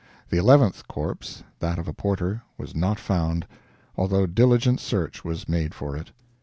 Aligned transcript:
The 0.31 0.37
eleventh 0.39 0.87
corpse 0.87 1.43
that 1.59 1.77
of 1.77 1.87
a 1.87 1.93
porter 1.93 2.41
was 2.57 2.73
not 2.75 2.99
found, 2.99 3.45
although 3.95 4.25
diligent 4.25 4.79
search 4.79 5.23
was 5.23 5.47
made 5.47 5.75
for 5.75 5.95
it. 5.95 6.09